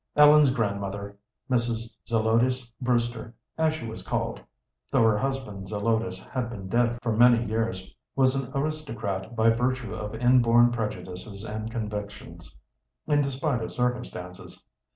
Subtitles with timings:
[0.15, 1.93] Ellen's grandmother Mrs.
[2.07, 4.41] Zelotes Brewster, as she was called,
[4.89, 9.93] though her husband Zelotes had been dead for many years was an aristocrat by virtue
[9.93, 12.55] of inborn prejudices and convictions,
[13.05, 14.65] in despite of circumstances.